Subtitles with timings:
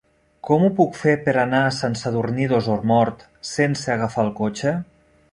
[0.47, 3.21] Com ho puc fer per anar a Sant Sadurní d'Osormort
[3.53, 4.73] sense agafar el cotxe?